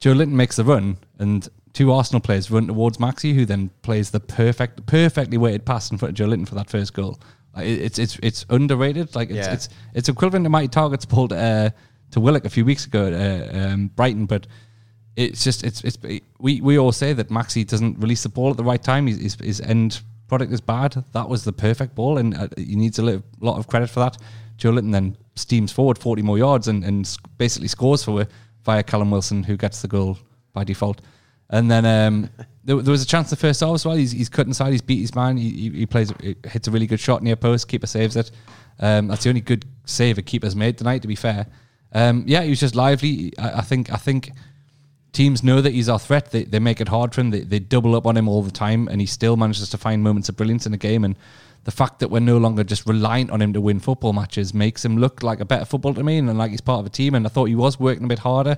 [0.00, 4.20] Joelinton makes the run, and two Arsenal players run towards Maxi, who then plays the
[4.20, 7.18] perfect, perfectly weighted pass in front of Joelinton for that first goal.
[7.56, 9.14] Like, it's it's it's underrated.
[9.14, 9.52] Like it's Yeah.
[9.52, 11.70] it's it's equivalent to Matty Targett's pulled uh,
[12.10, 14.46] to Willock a few weeks ago at uh, um, Brighton, but
[15.16, 15.96] it's just it's it's
[16.38, 19.06] we we all say that Maxi doesn't release the ball at the right time.
[19.06, 21.04] His, his end product is bad.
[21.12, 24.16] That was the perfect ball, and he needs a lot of credit for that.
[24.58, 28.26] Joelinton then steams forward forty more yards and, and basically scores for
[28.64, 30.18] via Callum Wilson, who gets the goal
[30.52, 31.00] by default.
[31.50, 32.30] And then um,
[32.64, 33.96] there, there was a chance the first half as well.
[33.96, 34.72] He's, he's cut inside.
[34.72, 35.36] He's beat his man.
[35.36, 36.12] He, he, plays
[36.44, 37.68] hits a really good shot near post.
[37.68, 38.30] Keeper saves it.
[38.80, 41.02] Um, that's the only good save a keeper's made tonight.
[41.02, 41.46] To be fair,
[41.92, 43.32] um, yeah, he was just lively.
[43.38, 44.32] I, I think I think
[45.14, 46.30] teams know that he's our threat.
[46.30, 47.30] They, they make it hard for him.
[47.30, 50.02] They, they double up on him all the time, and he still manages to find
[50.02, 51.04] moments of brilliance in the game.
[51.04, 51.16] And
[51.64, 54.84] the fact that we're no longer just reliant on him to win football matches makes
[54.84, 57.14] him look like a better footballer to me and like he's part of a team.
[57.14, 58.56] And I thought he was working a bit harder.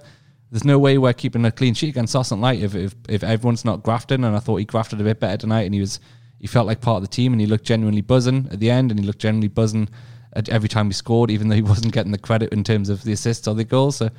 [0.51, 3.65] There's no way we're keeping a clean sheet against Austin Light if, if if everyone's
[3.65, 4.25] not grafting.
[4.25, 6.01] And I thought he grafted a bit better tonight, and he was
[6.41, 8.91] he felt like part of the team, and he looked genuinely buzzing at the end,
[8.91, 9.89] and he looked genuinely buzzing
[10.35, 13.03] at every time he scored, even though he wasn't getting the credit in terms of
[13.03, 13.97] the assists or the goals.
[13.97, 14.11] So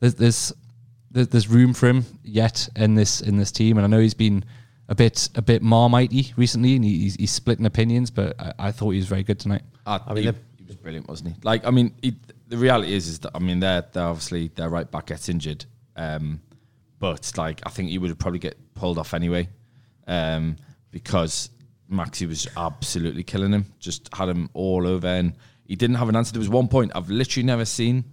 [0.00, 0.52] there's there's
[1.10, 4.14] there's, there's room for him yet in this in this team, and I know he's
[4.14, 4.44] been
[4.88, 8.90] a bit a bit marmitey recently, and he's, he's splitting opinions, but I, I thought
[8.90, 9.62] he was very good tonight.
[9.86, 11.36] I, I mean, he, he, was brilliant, wasn't he?
[11.42, 12.16] Like, I mean, he,
[12.48, 15.64] the reality is, is that I mean, they're, they're obviously their right back gets injured,
[15.96, 16.40] um,
[16.98, 19.48] but like I think he would probably get pulled off anyway,
[20.06, 20.56] um,
[20.90, 21.50] because
[21.90, 26.16] Maxi was absolutely killing him, just had him all over, and he didn't have an
[26.16, 26.32] answer.
[26.32, 28.04] There was one point I've literally never seen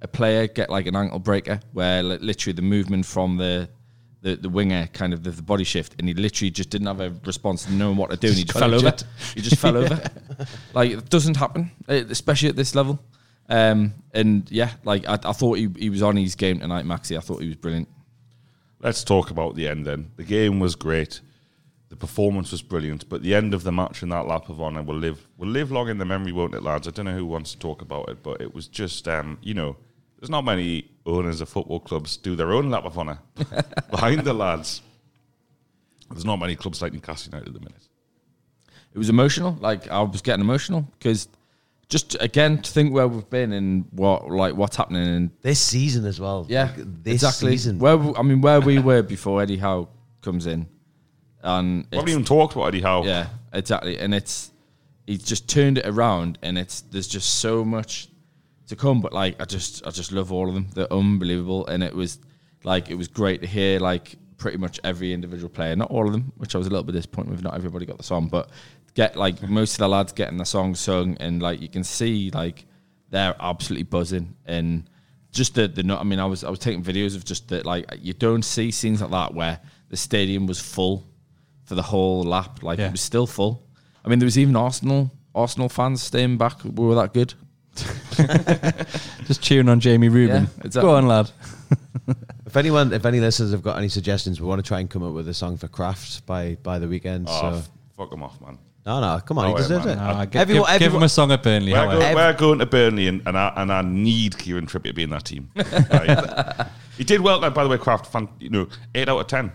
[0.00, 3.68] a player get like an ankle breaker where like, literally the movement from the
[4.20, 7.00] the, the winger kind of the, the, body shift and he literally just didn't have
[7.00, 8.92] a response to knowing what to do and he just fell over.
[9.34, 10.02] he just fell over.
[10.74, 12.98] Like it doesn't happen eh, especially at this level.
[13.48, 17.16] Um, and yeah like I, I, thought he, he was on his game tonight Maxi.
[17.16, 17.88] I thought he was brilliant.
[18.80, 20.10] Let's talk about the end then.
[20.16, 21.20] The game was great.
[21.88, 23.08] The performance was brilliant.
[23.08, 25.70] But the end of the match in that lap of honor will live will live
[25.70, 26.88] long in the memory won't it lads?
[26.88, 29.54] I don't know who wants to talk about it but it was just um, you
[29.54, 29.76] know
[30.18, 33.18] there's not many owners of football clubs do their own lap of honour
[33.90, 34.82] behind the lads.
[36.10, 37.88] There's not many clubs like Newcastle United at the minute.
[38.94, 39.56] It was emotional.
[39.60, 41.28] Like I was getting emotional because
[41.88, 46.04] just again to think where we've been and what like what's happening in this season
[46.04, 46.46] as well.
[46.48, 47.52] Yeah, like this exactly.
[47.52, 47.78] season.
[47.78, 49.88] Where I mean, where we were before Eddie Howe
[50.22, 50.66] comes in,
[51.42, 53.04] and we haven't even talked about Eddie Howe.
[53.04, 53.98] Yeah, exactly.
[53.98, 54.50] And it's
[55.06, 58.08] he's just turned it around, and it's there's just so much
[58.68, 59.00] to come.
[59.00, 60.68] But like, I just I just love all of them.
[60.74, 62.18] They're unbelievable, and it was
[62.64, 66.12] like it was great to hear like pretty much every individual player, not all of
[66.12, 67.42] them, which I was a little bit disappointed with.
[67.42, 68.50] Not everybody got the song, but
[68.94, 72.30] get like most of the lads getting the song sung, and like you can see
[72.32, 72.66] like
[73.10, 74.88] they're absolutely buzzing and
[75.32, 77.86] just the the I mean I was I was taking videos of just that like
[78.00, 81.06] you don't see scenes like that where the stadium was full
[81.64, 82.88] for the whole lap like yeah.
[82.88, 83.66] it was still full.
[84.04, 86.64] I mean there was even Arsenal Arsenal fans staying back.
[86.64, 87.34] We were that good.
[89.26, 90.44] Just cheering on Jamie Rubin.
[90.44, 90.88] Yeah, exactly.
[90.88, 91.30] Go on, lad.
[92.46, 95.02] if anyone, if any listeners have got any suggestions, we want to try and come
[95.02, 97.26] up with a song for Krafth by by the weekend.
[97.28, 98.58] Oh, so f- fuck them off, man.
[98.86, 99.96] No, no, come on, no he deserves it.
[99.96, 101.72] No, give, everyone, give, everyone, give him a song at Burnley.
[101.72, 104.92] We're, go, we're going to Burnley, and, and, I, and I need Kieran Trippier to
[104.94, 105.50] be in that team.
[105.56, 106.66] right?
[106.96, 108.06] he did well, by the way, Krafth.
[108.06, 109.52] Fan, you know, eight out of ten.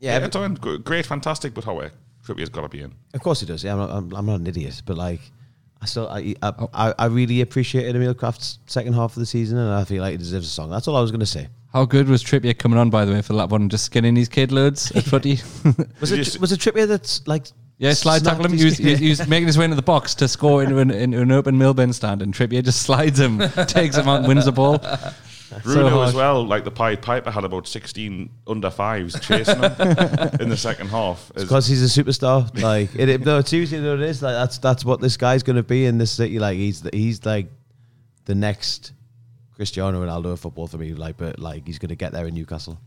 [0.00, 1.54] Yeah, eight out of ten, great, fantastic.
[1.54, 1.88] But how uh,
[2.26, 2.94] Trippier's got to be in.
[3.14, 3.64] Of course he does.
[3.64, 5.20] Yeah, I'm not, I'm, I'm not an idiot, but like
[5.80, 6.70] I still I, I, oh.
[6.72, 10.12] I, I really appreciated Emil Krafth's second half of the season, and I feel like
[10.12, 10.70] he deserves a song.
[10.70, 11.48] That's all I was going to say.
[11.72, 14.28] How good was Trippier coming on, by the way, for that one, just skinning his
[14.28, 15.32] kid loads at footy?
[16.00, 17.46] was it was it Trippier that's like
[17.78, 18.52] yeah, slide tackle him.
[18.52, 21.20] He was, he was, making his way into the box to score into an, into
[21.20, 23.38] an open Milburn stand, and Trippier just slides him,
[23.68, 24.82] takes him out, wins the ball.
[25.62, 29.72] Bruno so as well, like the Pied Piper, had about 16 under fives chasing him
[30.40, 31.30] in the second half.
[31.34, 32.50] Because he's a superstar.
[32.60, 34.22] Like, it, it, no, seriously, no, it is.
[34.22, 36.38] Like, that's that's what this guy's going to be in this city.
[36.38, 37.48] Like, he's the, he's like
[38.24, 38.92] the next
[39.54, 40.94] Cristiano Ronaldo of football for me.
[40.94, 42.78] Like, but like, he's going to get there in Newcastle.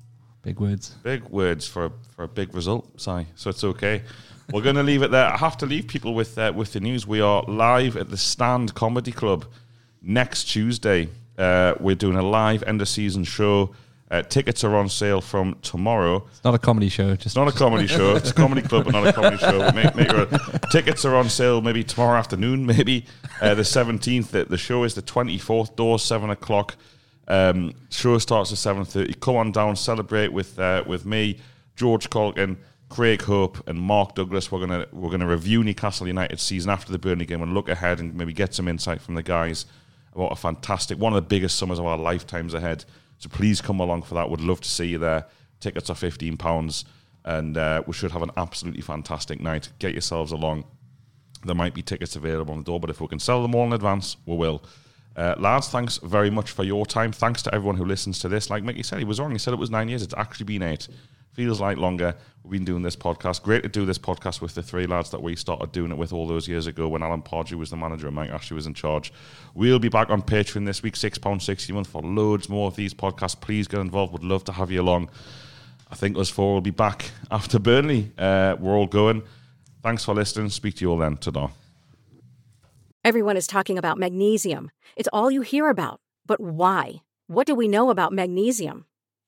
[0.43, 0.89] Big words.
[1.03, 3.27] Big words for for a big result, Si.
[3.35, 4.03] So it's okay.
[4.51, 5.27] We're going to leave it there.
[5.27, 7.07] I have to leave people with uh, with the news.
[7.07, 9.45] We are live at the Stand Comedy Club
[10.01, 11.09] next Tuesday.
[11.37, 13.73] Uh, we're doing a live end of season show.
[14.11, 16.27] Uh, tickets are on sale from tomorrow.
[16.31, 17.15] It's not a comedy show.
[17.15, 18.13] Just it's not a comedy show.
[18.17, 19.71] It's a comedy club, but not a comedy show.
[19.71, 20.09] Make, make
[20.69, 23.05] tickets are on sale maybe tomorrow afternoon, maybe
[23.41, 24.31] uh, the seventeenth.
[24.31, 25.77] The, the, show is the twenty fourth.
[25.77, 26.75] Doors seven o'clock.
[27.29, 29.13] Um, show starts at seven thirty.
[29.13, 31.39] Come on down, celebrate with uh, with me,
[31.77, 32.57] George Caulkin,
[32.89, 34.51] Craig Hope, and Mark Douglas.
[34.51, 38.01] We're gonna we're gonna review Newcastle United season after the Burnley game and look ahead
[38.01, 39.67] and maybe get some insight from the guys
[40.13, 42.85] about a fantastic, one of the biggest summers of our lifetimes ahead.
[43.17, 44.29] So please come along for that.
[44.29, 45.25] Would love to see you there.
[45.59, 46.85] Tickets are fifteen pounds,
[47.23, 49.69] and uh, we should have an absolutely fantastic night.
[49.79, 50.63] Get yourselves along.
[51.45, 53.65] There might be tickets available on the door, but if we can sell them all
[53.65, 54.63] in advance, we will.
[55.15, 57.11] Uh, lads, thanks very much for your time.
[57.11, 58.49] Thanks to everyone who listens to this.
[58.49, 59.31] Like Micky said, he was wrong.
[59.31, 60.01] He said it was nine years.
[60.01, 60.87] It's actually been eight.
[61.33, 62.15] Feels like longer.
[62.43, 63.41] We've been doing this podcast.
[63.43, 66.11] Great to do this podcast with the three lads that we started doing it with
[66.11, 68.73] all those years ago when Alan Pardew was the manager and Mike Ashley was in
[68.73, 69.13] charge.
[69.53, 72.93] We'll be back on Patreon this week, £6.60 a month for loads more of these
[72.93, 73.39] podcasts.
[73.39, 74.11] Please get involved.
[74.11, 75.09] Would love to have you along.
[75.89, 78.11] I think us four will be back after Burnley.
[78.17, 79.23] Uh, we're all going.
[79.81, 80.49] Thanks for listening.
[80.49, 81.15] Speak to you all then.
[81.17, 81.51] Ta
[83.05, 84.69] Everyone is talking about magnesium.
[84.95, 86.01] It's all you hear about.
[86.25, 87.03] But why?
[87.27, 88.85] What do we know about magnesium?